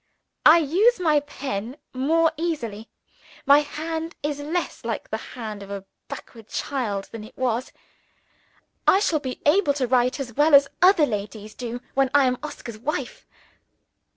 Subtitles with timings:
[0.47, 2.89] I use my pen more easily;
[3.45, 7.71] my hand is less like the hand of a backward child than it was.
[8.87, 12.39] I shall be able to write as well as other ladies do when I am
[12.41, 13.27] Oscar's wife.